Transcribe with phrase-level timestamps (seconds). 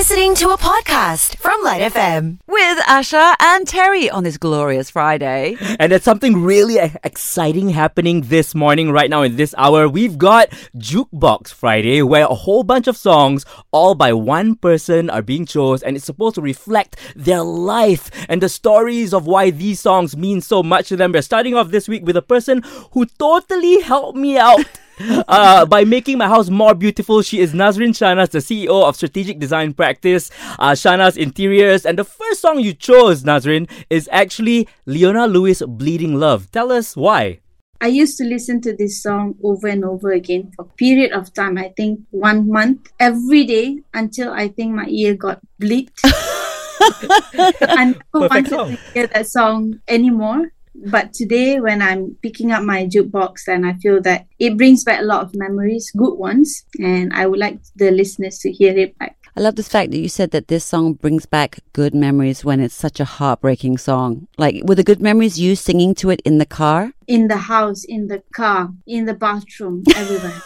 [0.00, 2.38] listening to a podcast from Lite FM.
[2.46, 5.58] with Asha and Terry on this glorious Friday.
[5.78, 9.90] And there's something really exciting happening this morning, right now in this hour.
[9.90, 15.20] We've got Jukebox Friday, where a whole bunch of songs, all by one person, are
[15.20, 19.80] being chosen, and it's supposed to reflect their life and the stories of why these
[19.80, 21.12] songs mean so much to them.
[21.12, 22.62] We're starting off this week with a person
[22.92, 24.64] who totally helped me out.
[25.28, 27.22] uh, by making my house more beautiful.
[27.22, 31.86] She is Nazrin Shahnaz, the CEO of Strategic Design Practice, uh, Shahnaz Interiors.
[31.86, 36.50] And the first song you chose, Nazrin, is actually Leona Lewis Bleeding Love.
[36.50, 37.40] Tell us why.
[37.82, 41.32] I used to listen to this song over and over again for a period of
[41.32, 45.90] time, I think one month, every day until I think my ear got bleed.
[46.04, 48.76] I never Perfect wanted song.
[48.76, 50.52] to hear that song anymore.
[50.74, 55.00] But today, when I'm picking up my jukebox, and I feel that it brings back
[55.00, 58.98] a lot of memories, good ones, and I would like the listeners to hear it
[58.98, 59.16] back.
[59.40, 62.60] I love this fact that you said that this song brings back good memories when
[62.60, 64.28] it's such a heartbreaking song.
[64.36, 66.92] Like, were the good memories you singing to it in the car?
[67.06, 70.42] In the house, in the car, in the bathroom, everywhere.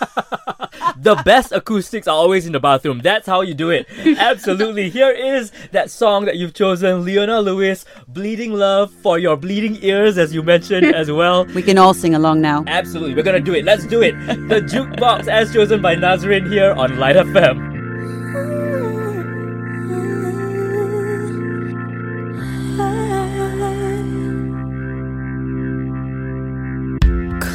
[0.97, 3.01] The best acoustics are always in the bathroom.
[3.03, 3.89] That's how you do it.
[4.17, 4.91] Absolutely.
[4.91, 10.19] Here is that song that you've chosen, Leona Lewis, Bleeding Love for your bleeding ears,
[10.19, 11.47] as you mentioned as well.
[11.47, 12.63] We can all sing along now.
[12.69, 13.17] Absolutely.
[13.17, 13.65] We're gonna do it.
[13.65, 14.13] Let's do it.
[14.49, 17.74] The jukebox as chosen by Nazrin here on Lite FM.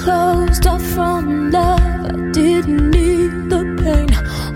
[0.03, 4.09] Closed off from love, I didn't need the pain.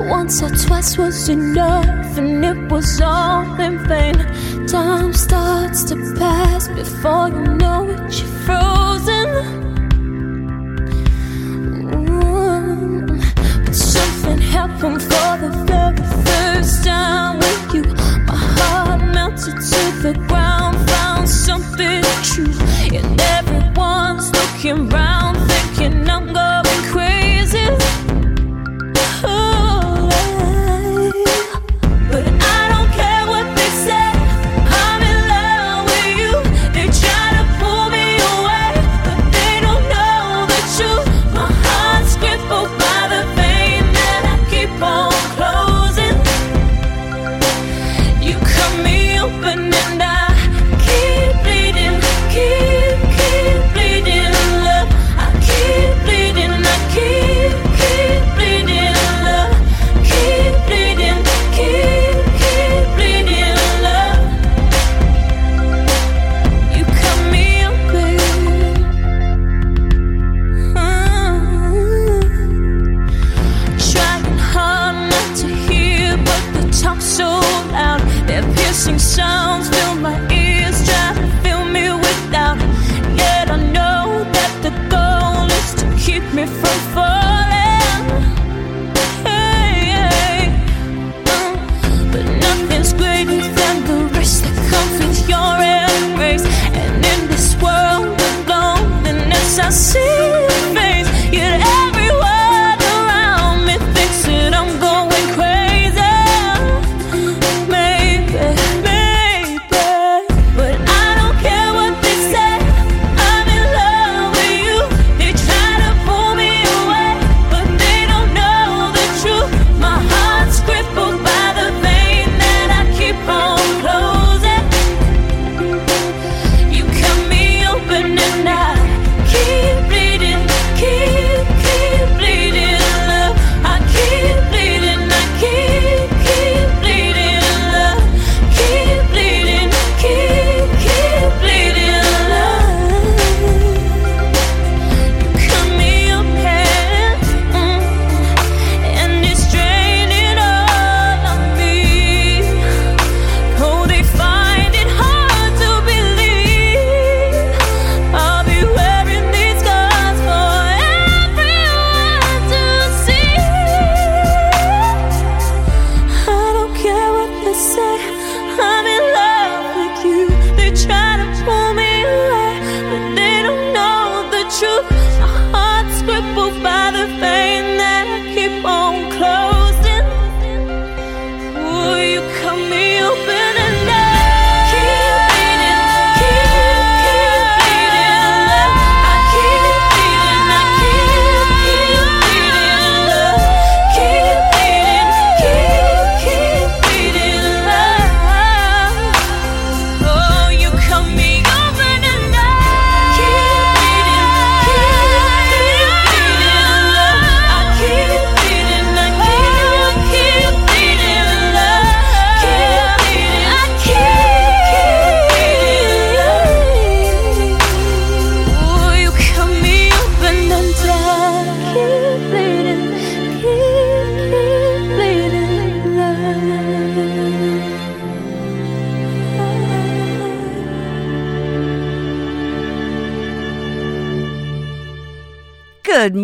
[0.09, 4.15] Once or twice was enough, and it was all in vain.
[4.67, 9.27] Time starts to pass before you know it, you're frozen.
[11.91, 13.65] Mm.
[13.65, 17.83] But something happened for the very first time with you.
[18.27, 22.53] My heart melted to the ground, found something true,
[22.97, 25.12] and everyone's looking round,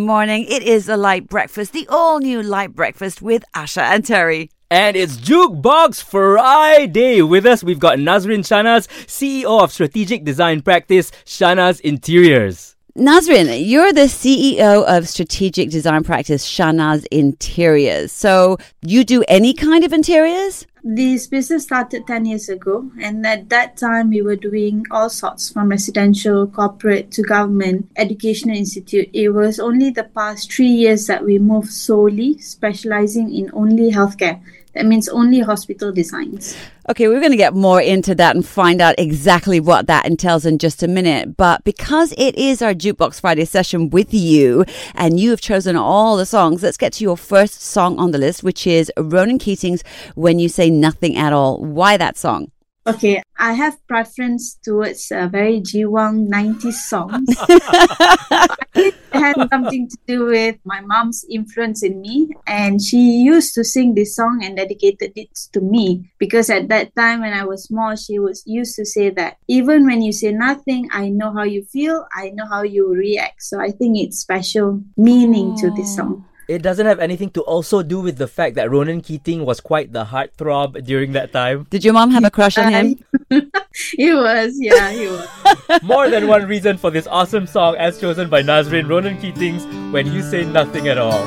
[0.09, 0.43] morning.
[0.45, 4.49] It is a Light Breakfast, the all new Light Breakfast with Asha and Terry.
[4.71, 7.21] And it's Jukebox Friday.
[7.21, 12.75] With us, we've got Nazrin Shahnaz, CEO of Strategic Design Practice, Shahnaz Interiors.
[12.97, 18.11] Nazrin, you're the CEO of Strategic Design Practice Shahnaz Interiors.
[18.11, 20.65] So you do any kind of interiors?
[20.81, 25.51] This business started 10 years ago, and at that time, we were doing all sorts
[25.51, 29.09] from residential, corporate to government, educational institute.
[29.11, 34.41] It was only the past three years that we moved solely, specializing in only healthcare.
[34.73, 36.55] That means only hospital designs.
[36.89, 40.43] Okay, we're going to get more into that and find out exactly what that entails
[40.43, 41.37] in just a minute.
[41.37, 44.65] But because it is our Jukebox Friday session with you
[44.95, 48.17] and you have chosen all the songs, let's get to your first song on the
[48.17, 49.83] list, which is Ronan Keating's
[50.15, 51.63] When You Say Nothing at All.
[51.63, 52.49] Why that song?
[52.87, 57.27] Okay, I have preference towards uh, very Jiwang 90s songs.
[58.75, 63.63] it had something to do with my mom's influence in me, and she used to
[63.63, 67.65] sing this song and dedicated it to me because at that time when I was
[67.65, 71.43] small, she was used to say that even when you say nothing, I know how
[71.43, 73.43] you feel, I know how you react.
[73.43, 76.25] So I think it's special meaning to this song.
[76.49, 79.93] It doesn't have anything to also do with the fact that Ronan Keating was quite
[79.93, 81.67] the heartthrob during that time.
[81.69, 83.05] Did your mom have a crush on him?
[83.93, 85.29] he was, yeah, he was.
[85.83, 89.63] More than one reason for this awesome song as chosen by Nazrin Ronan Keating's
[89.93, 91.21] When You Say Nothing at All.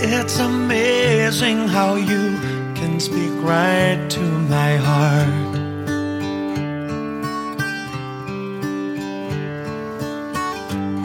[0.00, 2.38] It's amazing how you
[2.78, 5.57] can speak right to my heart.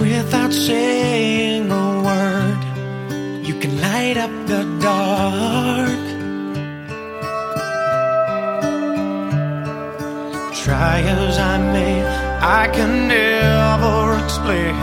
[0.04, 2.62] Without saying a word,
[3.48, 6.04] you can light up the dark.
[10.62, 12.04] Try as I may,
[12.60, 14.76] I can never explain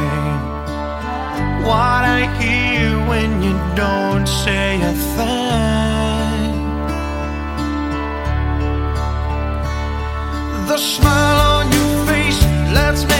[1.69, 6.53] what I hear when you don't say a thing.
[10.71, 12.41] The smile on your face
[12.73, 13.20] lets me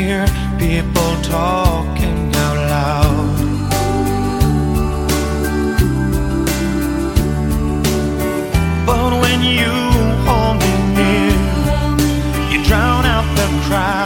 [0.00, 0.26] Hear
[0.58, 3.36] people talking out loud.
[8.86, 9.72] But when you
[10.26, 11.32] hold me near,
[12.50, 14.05] you drown out the crowd.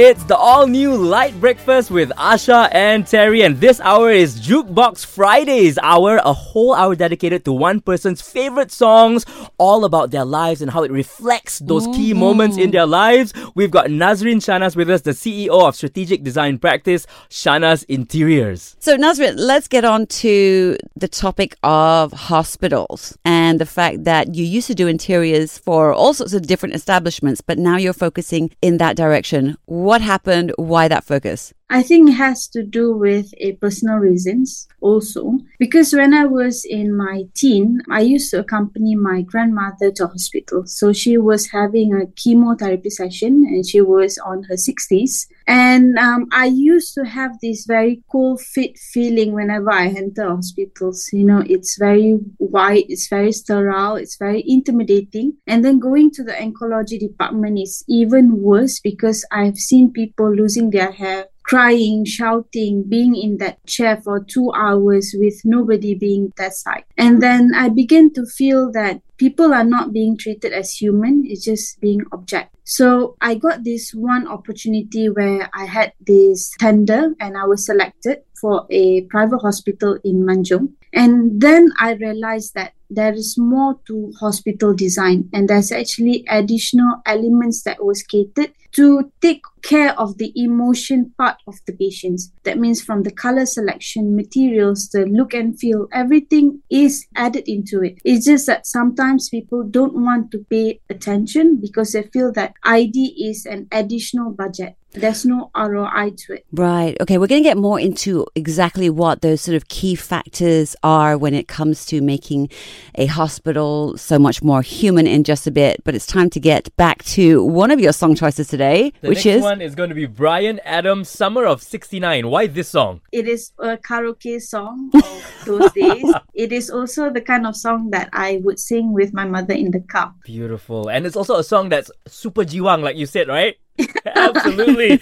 [0.00, 5.04] It's the all new Light Breakfast with Asha and Terry, and this hour is Jukebox
[5.04, 9.26] Fridays hour, a whole hour dedicated to one person's favorite songs,
[9.58, 12.20] all about their lives and how it reflects those key mm-hmm.
[12.20, 13.32] moments in their lives.
[13.56, 18.76] We've got Nazrin Shahnaz with us, the CEO of Strategic Design Practice, Shahnaz Interiors.
[18.78, 24.44] So, Nazrin, let's get on to the topic of hospitals and the fact that you
[24.44, 28.78] used to do interiors for all sorts of different establishments, but now you're focusing in
[28.78, 29.56] that direction.
[29.88, 30.52] What happened?
[30.58, 31.54] Why that focus?
[31.70, 36.64] I think it has to do with a personal reasons also because when I was
[36.64, 40.64] in my teen, I used to accompany my grandmother to hospital.
[40.66, 45.26] So she was having a chemotherapy session and she was on her 60s.
[45.46, 51.10] And um, I used to have this very cold fit feeling whenever I enter hospitals.
[51.12, 55.36] You know, it's very white, it's very sterile, it's very intimidating.
[55.46, 60.70] And then going to the oncology department is even worse because I've seen people losing
[60.70, 66.52] their hair crying, shouting, being in that chair for two hours with nobody being that
[66.52, 66.84] side.
[66.98, 71.44] And then I began to feel that people are not being treated as human, it's
[71.44, 72.54] just being object.
[72.64, 78.18] So I got this one opportunity where I had this tender and I was selected
[78.38, 80.74] for a private hospital in Manjung.
[80.92, 87.02] And then I realized that there is more to hospital design and there's actually additional
[87.06, 92.32] elements that was catered to take care of the emotion part of the patients.
[92.44, 97.82] That means from the color selection, materials, the look and feel, everything is added into
[97.82, 97.98] it.
[98.04, 103.16] It's just that sometimes people don't want to pay attention because they feel that ID
[103.28, 104.76] is an additional budget.
[104.92, 106.46] There's no ROI to it.
[106.52, 106.96] Right.
[107.00, 107.18] Okay.
[107.18, 111.34] We're going to get more into exactly what those sort of key factors are when
[111.34, 112.48] it comes to making
[112.94, 115.82] a hospital so much more human in just a bit.
[115.84, 119.24] But it's time to get back to one of your song choices today, The which
[119.24, 122.28] next is one is going to be Bryan Adams, Summer of 69.
[122.28, 123.00] Why this song?
[123.12, 126.04] It is a karaoke song of those days.
[126.34, 129.70] It is also the kind of song that I would sing with my mother in
[129.70, 130.14] the car.
[130.24, 130.88] Beautiful.
[130.88, 133.56] And it's also a song that's super jiwang, like you said, right?
[134.16, 134.96] Absolutely.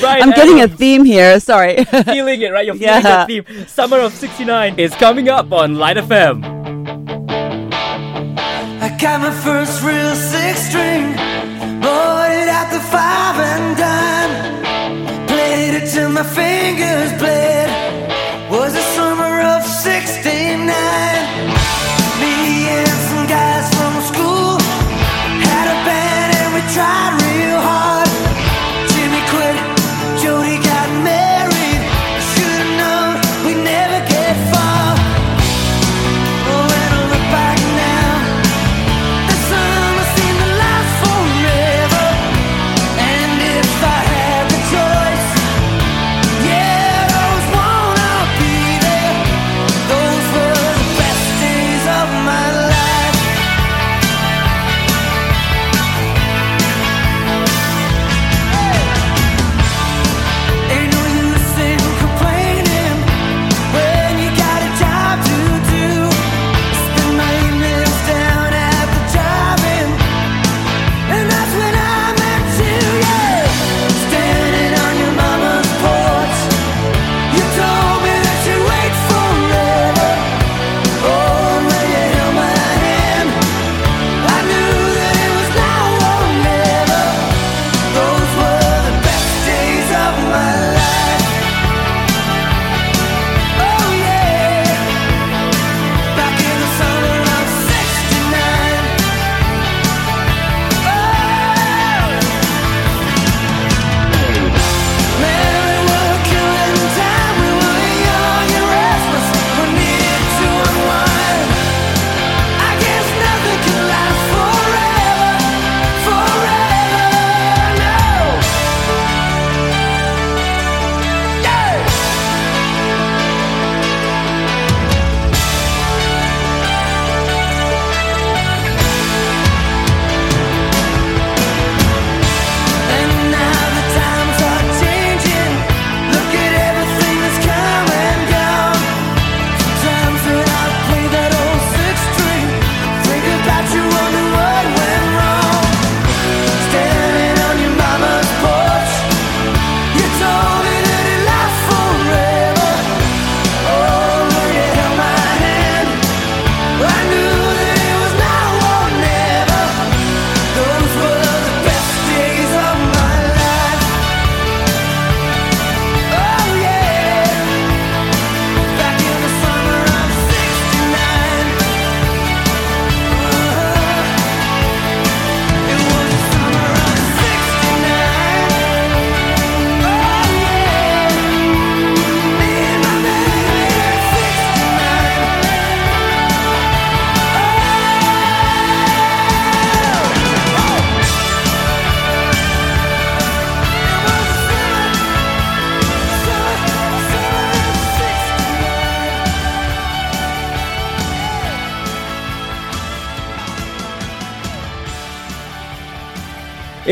[0.00, 1.38] Brian I'm getting a theme here.
[1.40, 1.84] Sorry.
[1.84, 2.64] feeling it, right?
[2.64, 3.26] You're feeling Yeah.
[3.26, 3.66] the theme.
[3.66, 6.61] Summer of 69 is coming up on Lite FM.
[9.02, 11.12] Got my first real six string,
[11.80, 15.26] bought it at the five and dime.
[15.26, 17.51] Played it till my fingers bled.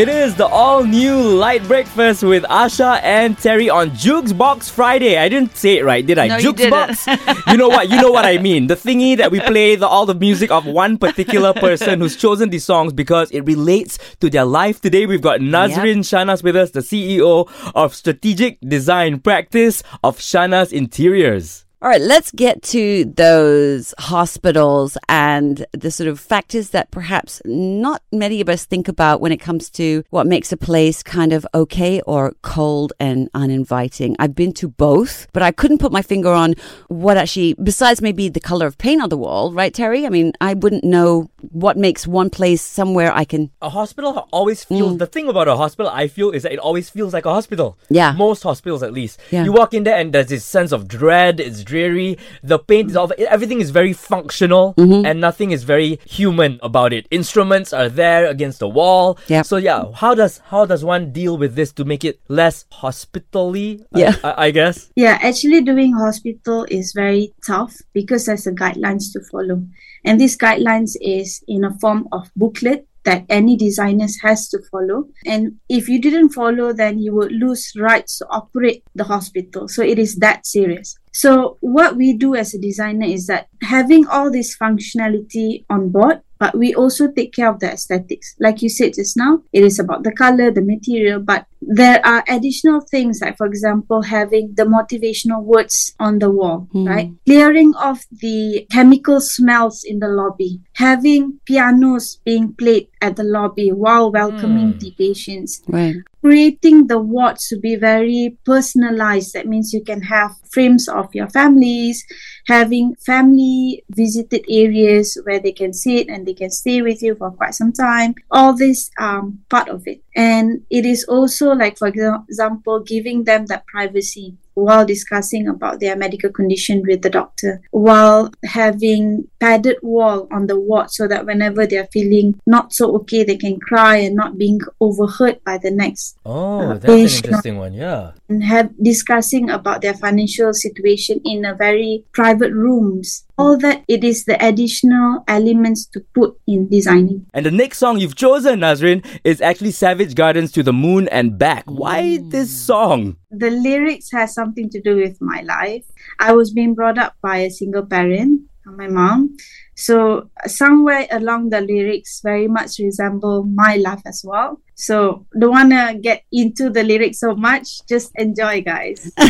[0.01, 5.19] It is the all new light breakfast with Asha and Terry on Jukes Box Friday.
[5.19, 6.27] I didn't say it right, did I?
[6.27, 6.71] No, you Jukes.
[6.71, 7.07] Box.
[7.47, 7.91] you know what?
[7.91, 8.67] You know what I mean.
[8.67, 12.49] The thingy that we play the, all the music of one particular person who's chosen
[12.49, 14.81] these songs because it relates to their life.
[14.81, 20.73] Today we've got Nazrin Shahnaz with us, the CEO of Strategic Design Practice of Shahnaz
[20.73, 21.67] Interiors.
[21.83, 28.03] All right, let's get to those hospitals and the sort of factors that perhaps not
[28.13, 31.47] many of us think about when it comes to what makes a place kind of
[31.55, 34.15] okay or cold and uninviting.
[34.19, 36.55] I've been to both, but I couldn't put my finger on
[36.89, 40.05] what actually, besides maybe the color of paint on the wall, right, Terry?
[40.05, 43.53] I mean, I wouldn't know what makes one place somewhere I can.
[43.63, 44.99] A hospital always feels mm.
[44.99, 47.79] the thing about a hospital I feel is that it always feels like a hospital.
[47.89, 48.13] Yeah.
[48.13, 49.19] Most hospitals at least.
[49.31, 49.45] Yeah.
[49.45, 52.19] You walk in there and there's this sense of dread, it's dreary.
[52.43, 55.07] The paint is all everything is very functional mm-hmm.
[55.07, 57.07] and nothing is very human about it.
[57.11, 59.19] Instruments are there against the wall.
[59.29, 59.47] Yep.
[59.47, 63.87] So yeah, how does how does one deal with this to make it less hospitally?
[63.95, 64.15] I- Yeah.
[64.25, 64.91] I, I guess.
[64.97, 69.63] Yeah, actually doing hospital is very tough because there's a guidelines to follow.
[70.05, 75.09] And these guidelines is in a form of booklet that any designers has to follow.
[75.27, 79.69] And if you didn't follow, then you would lose rights to operate the hospital.
[79.69, 80.97] So it is that serious.
[81.13, 86.21] So what we do as a designer is that having all this functionality on board,
[86.41, 88.35] but we also take care of the aesthetics.
[88.41, 92.25] Like you said just now, it is about the color, the material, but there are
[92.27, 96.89] additional things like for example having the motivational words on the wall hmm.
[96.89, 97.11] right?
[97.27, 100.61] Clearing off the chemical smells in the lobby.
[100.77, 104.79] Having pianos being played at the lobby while welcoming hmm.
[104.79, 105.63] the patients.
[105.69, 105.97] Right.
[106.23, 109.33] Creating the wards to be very personalized.
[109.33, 112.05] That means you can have frames of your families,
[112.47, 117.31] having family visited areas where they can sit and they can stay with you for
[117.31, 118.15] quite some time.
[118.31, 120.03] All this um part of it.
[120.17, 125.97] And it is also like for example, giving them that privacy while discussing about their
[125.97, 131.67] medical condition with the doctor, while having padded wall on the ward so that whenever
[131.67, 136.19] they're feeling not so okay, they can cry and not being overheard by the next
[136.27, 137.73] Oh, Uh, that's an interesting one.
[137.73, 138.13] Yeah.
[138.29, 143.25] and have discussing about their financial situation in a very private rooms.
[143.41, 147.27] All that it is the additional elements to put in designing.
[147.33, 151.39] And the next song you've chosen, Nazrin, is actually Savage Gardens to the Moon and
[151.39, 151.65] Back.
[151.67, 152.31] Why mm.
[152.31, 153.17] this song?
[153.31, 155.85] The lyrics has something to do with my life.
[156.19, 159.37] I was being brought up by a single parent, my mom.
[159.75, 164.61] So somewhere along the lyrics very much resemble my life as well.
[164.75, 167.87] So don't wanna get into the lyrics so much.
[167.89, 169.11] Just enjoy, guys.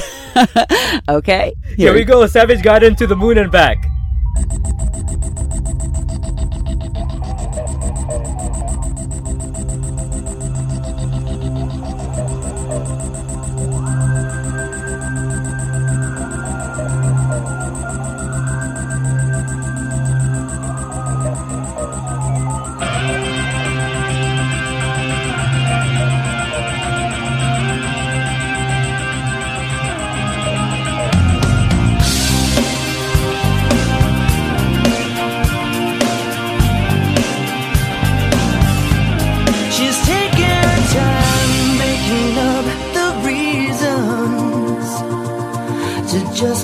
[1.09, 1.55] Okay.
[1.77, 3.85] Here we go, Savage Garden to the Moon and Back.
[4.49, 4.70] Thank you.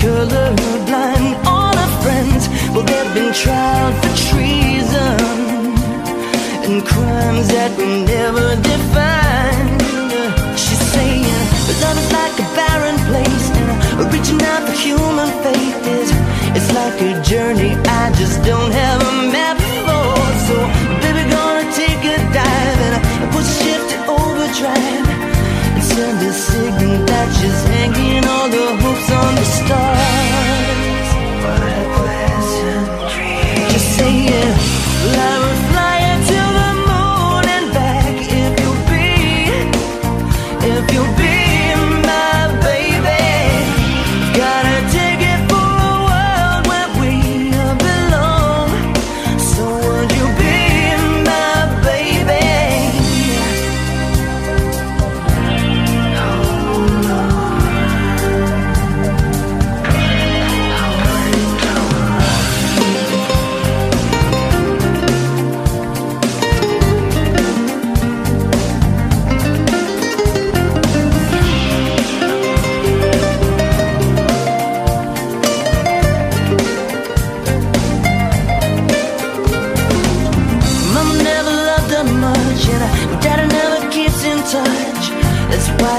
[0.00, 1.28] Colorblind.
[1.46, 5.20] All her friends, well, they've been tried for treason
[6.66, 9.80] and crimes that we never defined.
[10.58, 11.40] She's saying,
[11.82, 13.46] love is like a barren place.
[13.98, 16.08] And reaching out for human faith is
[16.56, 20.16] it's like a journey I just don't have a map for.
[20.46, 20.56] So
[21.02, 22.96] baby, gonna take a dive and
[23.32, 25.08] put shift to overdrive
[25.76, 28.79] and send a signal that she's hanging on the
[29.70, 31.08] stars.
[31.44, 33.70] What a pleasant dream.
[33.70, 34.54] Just saying,
[35.16, 35.39] I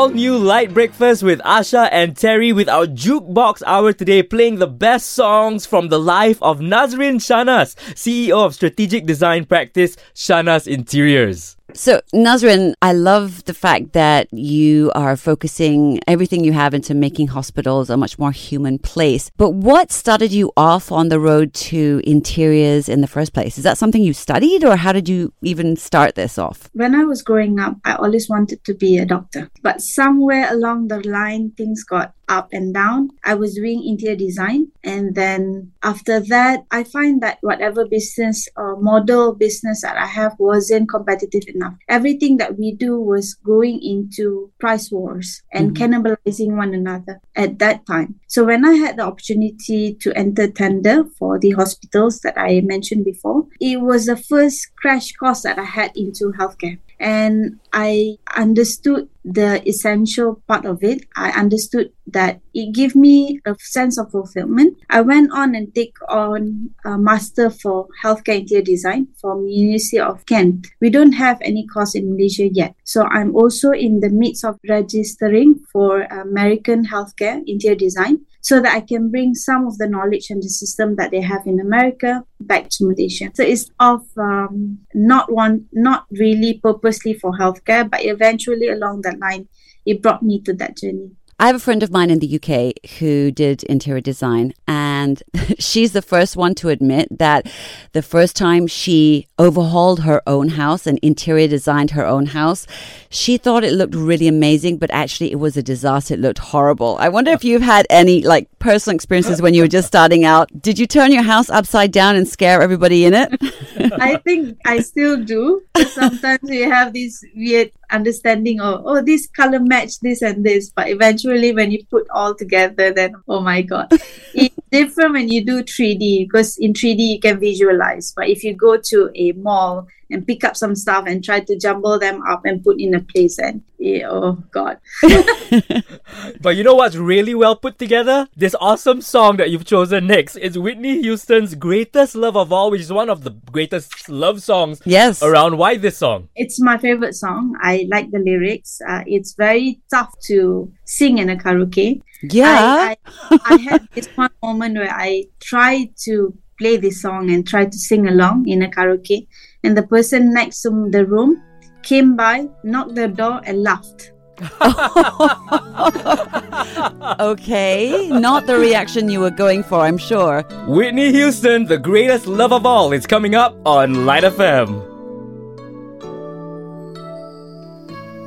[0.00, 4.66] all new Light Breakfast with Asha and Terry with our Jukebox Hour today, playing the
[4.66, 11.58] best songs from the life of Nazrin Shahnaz, CEO of strategic design practice Shahnaz Interiors.
[11.74, 17.28] So, Nazrin, I love the fact that you are focusing everything you have into making
[17.28, 19.30] hospitals a much more human place.
[19.36, 23.58] But what started you off on the road to interiors in the first place?
[23.58, 26.68] Is that something you studied, or how did you even start this off?
[26.72, 29.50] When I was growing up, I always wanted to be a doctor.
[29.62, 33.10] But somewhere along the line, things got up and down.
[33.24, 34.68] I was doing interior design.
[34.84, 40.36] And then after that, I find that whatever business or model business that I have
[40.38, 41.74] wasn't competitive enough.
[41.88, 45.82] Everything that we do was going into price wars and mm-hmm.
[45.82, 48.14] cannibalizing one another at that time.
[48.28, 53.04] So when I had the opportunity to enter tender for the hospitals that I mentioned
[53.04, 59.08] before, it was the first crash course that I had into healthcare and I understood
[59.24, 61.04] the essential part of it.
[61.16, 64.76] I understood that it gave me a sense of fulfillment.
[64.88, 70.24] I went on and take on a master for healthcare interior design from University of
[70.26, 70.68] Kent.
[70.80, 74.58] We don't have any course in Malaysia yet, so I'm also in the midst of
[74.68, 80.30] registering for American healthcare interior design so that I can bring some of the knowledge
[80.30, 83.30] and the system that they have in America back to Malaysia.
[83.34, 89.18] So it's of um, not one, not really purposely for healthcare, but eventually along that
[89.20, 89.48] line,
[89.86, 91.10] it brought me to that journey.
[91.40, 95.22] I have a friend of mine in the UK who did interior design, and
[95.58, 97.50] she's the first one to admit that
[97.92, 102.66] the first time she overhauled her own house and interior designed her own house,
[103.08, 106.12] she thought it looked really amazing, but actually it was a disaster.
[106.12, 106.98] It looked horrible.
[107.00, 110.50] I wonder if you've had any like personal experiences when you were just starting out.
[110.60, 113.32] Did you turn your house upside down and scare everybody in it?
[113.98, 115.62] I think I still do.
[115.88, 120.88] Sometimes we have these weird understanding of oh this color match this and this, but
[120.88, 123.88] eventually when you put all together, then oh my god,
[124.34, 128.12] it's different when you do 3D because in 3D you can visualize.
[128.14, 131.58] But if you go to a mall and pick up some stuff and try to
[131.58, 134.78] jumble them up and put in a place, and yeah, oh god,
[136.40, 138.28] But you know what's really well put together?
[138.36, 142.82] This awesome song that you've chosen next is Whitney Houston's Greatest Love of All, which
[142.82, 145.22] is one of the greatest love songs yes.
[145.22, 145.58] around.
[145.58, 146.28] Why this song?
[146.36, 147.56] it's my favorite song.
[147.60, 148.80] I like the lyrics.
[148.88, 152.00] Uh, it's very tough to sing in a karaoke.
[152.22, 152.94] Yeah.
[152.94, 152.96] I,
[153.30, 157.64] I, I had this one moment where I tried to play this song and try
[157.64, 159.26] to sing along in a karaoke,
[159.64, 161.42] and the person next to the room
[161.82, 164.12] came by, knocked the door, and laughed.
[167.20, 168.08] okay.
[168.08, 170.42] Not the reaction you were going for, I'm sure.
[170.66, 174.86] Whitney Houston, The Greatest Love of All, is coming up on Lite FM.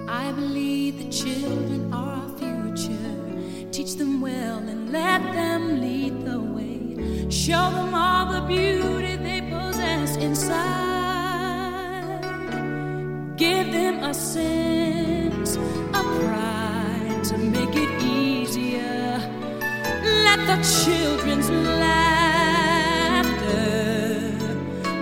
[0.07, 3.71] I believe the children are our future.
[3.71, 7.29] Teach them well and let them lead the way.
[7.29, 9.02] Show them all the beauty
[13.43, 19.19] Give them a sense of pride to make it easier.
[20.25, 22.71] Let the children's laughter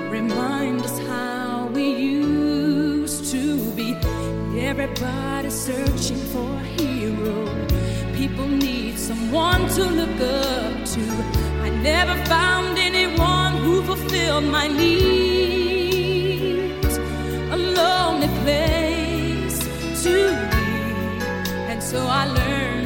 [0.10, 3.44] remind us how we used to
[3.76, 3.96] be.
[4.60, 7.46] Everybody's searching for a hero.
[8.16, 11.02] People need someone to look up to.
[11.62, 15.61] I never found anyone who fulfilled my needs.
[18.22, 19.60] Lonely place
[20.04, 20.14] to
[20.52, 21.26] be.
[21.72, 22.81] And so I learned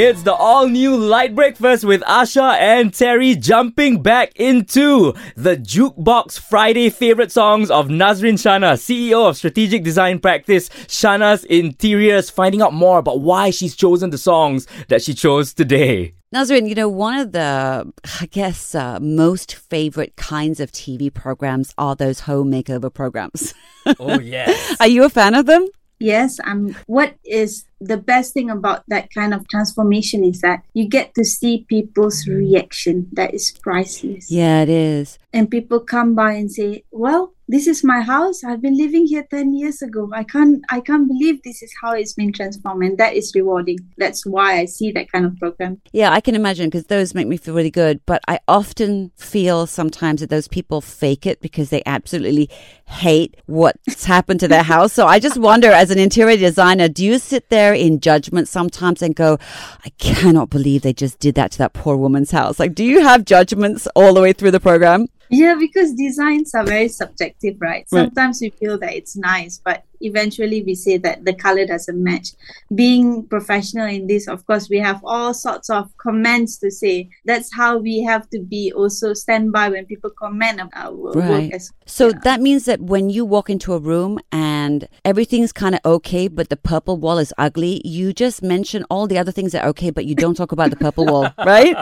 [0.00, 6.38] It's the all new Lite Breakfast with Asha and Terry jumping back into the Jukebox
[6.38, 12.72] Friday favorite songs of Nazrin Shahnaz, CEO of Strategic Design Practice, Shahnaz Interiors, finding out
[12.72, 16.14] more about why she's chosen the songs that she chose today.
[16.32, 21.74] Nazrin, you know, one of the, I guess, uh, most favorite kinds of TV programs
[21.76, 23.52] are those home makeover programs.
[23.98, 24.76] Oh, yes.
[24.78, 25.66] are you a fan of them?
[25.98, 26.76] Yes, I'm.
[26.86, 31.24] what is the best thing about that kind of transformation is that you get to
[31.24, 32.36] see people's mm.
[32.36, 33.08] reaction.
[33.12, 34.30] That is priceless.
[34.30, 35.18] Yeah, it is.
[35.32, 38.44] And people come by and say, Well, this is my house.
[38.44, 40.10] I've been living here 10 years ago.
[40.14, 42.84] I can't I can't believe this is how it's been transformed.
[42.84, 43.78] And that is rewarding.
[43.96, 45.80] That's why I see that kind of program.
[45.92, 48.00] Yeah, I can imagine because those make me feel really good.
[48.04, 52.50] But I often feel sometimes that those people fake it because they absolutely
[52.84, 54.92] hate what's happened to their house.
[54.92, 59.02] So I just wonder, as an interior designer, do you sit there in judgment sometimes
[59.02, 59.38] and go,
[59.84, 62.58] I cannot believe they just did that to that poor woman's house?
[62.58, 65.06] Like, do you have judgments all the way through the program?
[65.30, 67.86] Yeah, because designs are very subjective, right?
[67.92, 68.06] Right.
[68.06, 72.28] Sometimes we feel that it's nice, but eventually we say that the color doesn't match.
[72.74, 77.08] Being professional in this, of course, we have all sorts of comments to say.
[77.24, 81.12] That's how we have to be also stand by when people comment on our wo-
[81.12, 81.44] Right.
[81.44, 82.18] work as So yeah.
[82.24, 86.48] that means that when you walk into a room and everything's kind of okay, but
[86.48, 89.90] the purple wall is ugly, you just mention all the other things that are okay,
[89.90, 91.76] but you don't talk about the purple wall, right?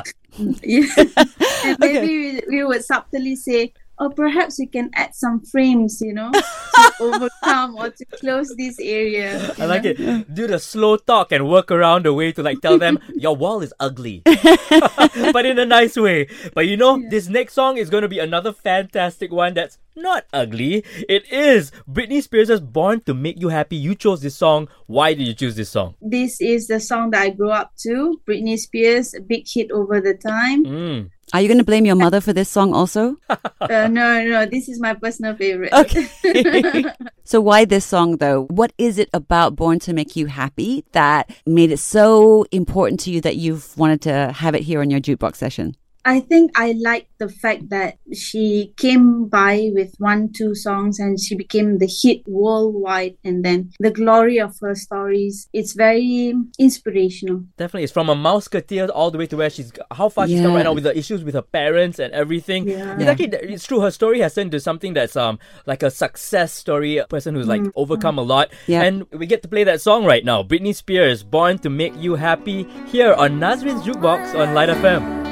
[0.63, 0.87] Yeah.
[1.65, 6.13] and maybe we, we would subtly say, oh, perhaps we can add some frames, you
[6.13, 6.31] know,
[6.77, 9.55] to overcome or to close this area.
[9.59, 10.35] I like it.
[10.35, 13.63] Do the slow talk and work around the way to like tell them your wall
[13.63, 16.29] is ugly, but in a nice way.
[16.55, 20.27] But you know, this next song is going to be another fantastic one that's not
[20.33, 20.85] ugly.
[21.09, 24.69] It is Britney Spears' "Born to Make You Happy." You chose this song.
[24.87, 25.95] Why did you choose this song?
[26.01, 28.21] This is the song that I grew up to.
[28.29, 30.65] Britney Spears, a big hit over the time.
[30.65, 31.11] Mm.
[31.33, 33.17] Are you going to blame your mother for this song also?
[33.59, 35.73] Uh, no, no, this is my personal favorite.
[35.73, 36.07] Okay.
[37.25, 38.45] so why this song though?
[38.45, 43.11] What is it about Born to Make You Happy that made it so important to
[43.11, 45.75] you that you've wanted to have it here on your jukebox session?
[46.07, 51.19] I think I like the fact that she came by with one, two songs and
[51.19, 53.17] she became the hit worldwide.
[53.25, 57.43] And then the glory of her stories, it's very inspirational.
[57.59, 60.55] Definitely, it's from a Mouseketeer all the way to where she's how far she's come
[60.55, 62.69] right now with the issues with her parents and everything.
[62.69, 62.95] Yeah.
[62.95, 63.81] It's actually it's true.
[63.81, 67.49] Her story has turned into something that's um like a success story, a person who's
[67.49, 68.53] like overcome a lot.
[68.69, 68.83] Yeah.
[68.83, 70.45] And we get to play that song right now.
[70.45, 75.26] Britney Spears, "Born to Make You Happy," here on Nazrin's Jukebox on Lite FM.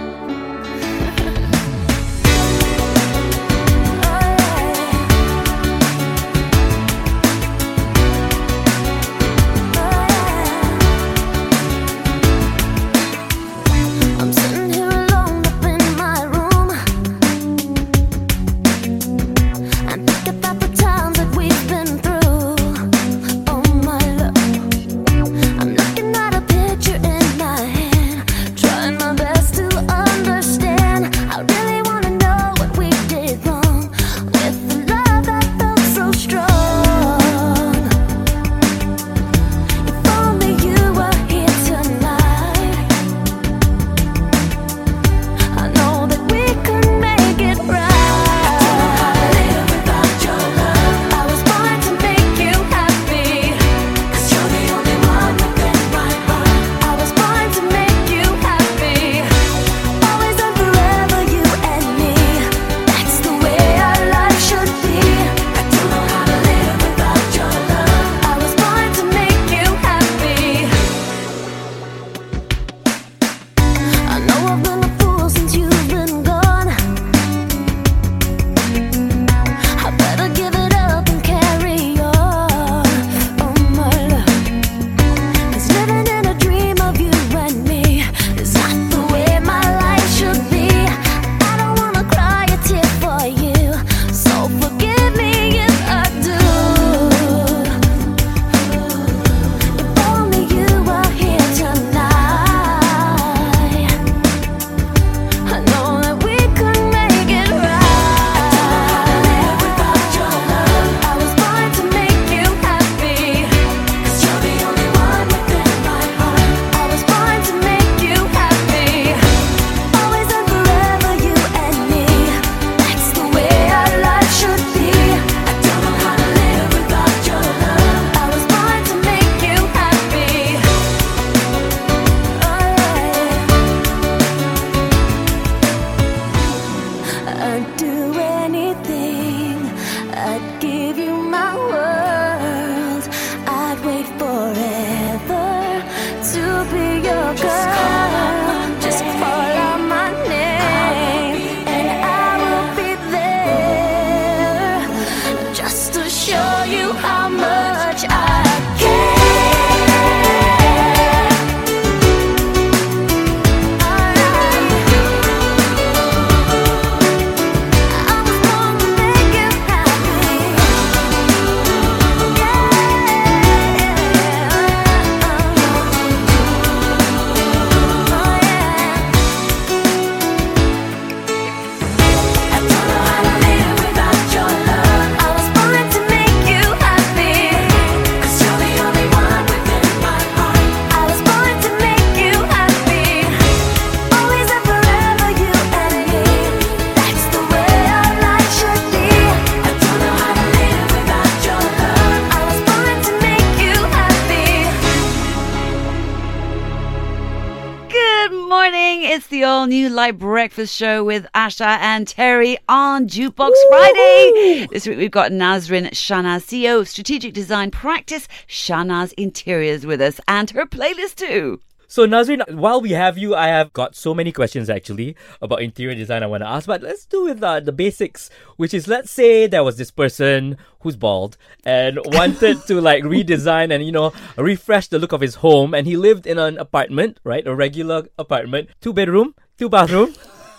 [210.04, 214.66] Lite Breakfast Show with Asha and Terry on Jukebox Friday.
[214.70, 220.20] This week we've got Nazrin Shahnaz, CEO of Strategic Design Practice, Shahnaz Interiors, with us
[220.28, 221.58] and her playlist too.
[221.86, 225.94] So Nazrin, while we have you, I have got so many questions actually about interior
[225.94, 229.10] design I want to ask, but let's do with uh, the basics, which is let's
[229.10, 234.12] say there was this person who's bald and wanted to like redesign and you know
[234.36, 238.06] refresh the look of his home, and he lived in an apartment, right, a regular
[238.18, 240.14] apartment, two bedroom, two bathroom.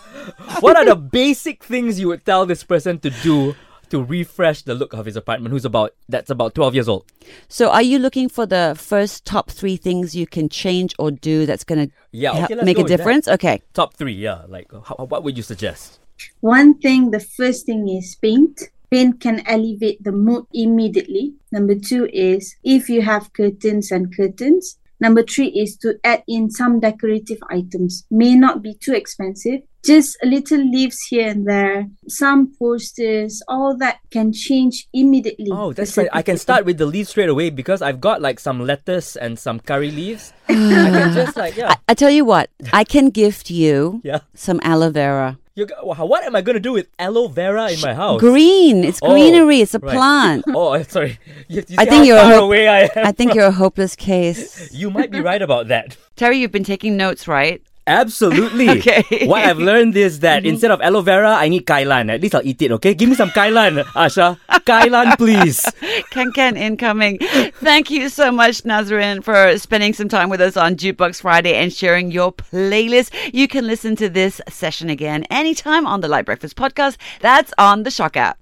[0.59, 3.55] what are the basic things you would tell this person to do?
[3.91, 7.05] To refresh the look of his apartment, who's about that's about twelve years old.
[7.47, 11.45] So, are you looking for the first top three things you can change or do
[11.45, 12.97] that's going to Yeah, okay, let's make a with that.
[12.97, 13.27] difference?
[13.27, 13.61] Okay.
[13.73, 14.41] Top three, yeah.
[14.47, 15.99] Like, uh, how, what would you suggest?
[16.41, 18.59] One thing, the first thing is paint.
[18.89, 21.35] Paint can elevate the mood immediately.
[21.51, 24.79] Number two is if you have curtains and curtains.
[24.99, 28.05] Number three is to add in some decorative items.
[28.09, 29.61] May not be too expensive.
[29.85, 35.49] Just a little leaves here and there, some posters, all that can change immediately.
[35.51, 36.09] Oh, that's right.
[36.11, 39.37] I can start with the leaves straight away because I've got like some lettuce and
[39.37, 40.33] some curry leaves.
[40.49, 44.21] I can just like yeah, I tell you what, I can gift you yeah.
[44.33, 45.37] some aloe vera.
[45.57, 48.19] You go, wha- what am I gonna do with aloe vera in my house?
[48.19, 48.83] Green.
[48.83, 49.61] It's Oh, greenery.
[49.61, 49.95] It's a right.
[49.95, 50.43] plant.
[50.49, 51.17] Oh, I'm sorry.
[51.47, 52.89] You, you I think you're a far hope- away I am.
[53.07, 54.69] I think you're a hopeless case.
[54.73, 55.95] You might be right about that.
[56.17, 57.61] Terry, you've been taking notes, right?
[57.87, 58.65] Absolutely.
[58.75, 59.25] Okay.
[59.25, 60.49] What I've learned is that mm-hmm.
[60.49, 62.11] instead of aloe vera, I need kailan.
[62.13, 62.71] At least I'll eat it.
[62.73, 64.37] Okay, give me some kailan, Asha.
[64.65, 65.65] Kailan, please.
[66.11, 67.19] Ken Ken incoming.
[67.61, 71.71] Thank you so much, Nazrin, for spending some time with us on Jukebox Friday and
[71.71, 73.13] sharing your playlist.
[73.33, 76.97] You can listen to this session again anytime on the Lite Breakfast podcast.
[77.21, 78.37] That's on the SYOK app.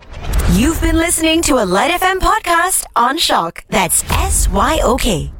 [0.53, 3.61] You've been listening to a Lite FM podcast on SYOK.
[3.69, 5.31] That's S Y O K.